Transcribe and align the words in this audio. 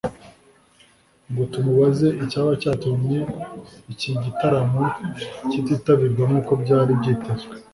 ngo 1.29 1.43
tumubaze 1.51 2.07
icyaba 2.23 2.51
cyatumye 2.61 3.19
iki 3.93 4.11
gitaramo 4.23 4.83
kititabirwa 5.49 6.23
nkuko 6.29 6.51
byari 6.63 6.91
byitezwe 6.99 7.53